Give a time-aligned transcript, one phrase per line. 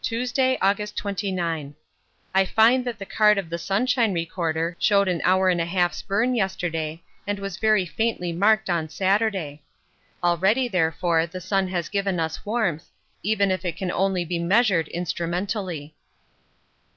[0.00, 1.74] Tuesday, August 29.
[2.32, 6.02] I find that the card of the sunshine recorder showed an hour and a half's
[6.02, 9.64] burn yesterday and was very faintly marked on Saturday;
[10.22, 12.90] already, therefore, the sun has given us warmth,
[13.24, 15.96] even if it can only be measured instrumentally.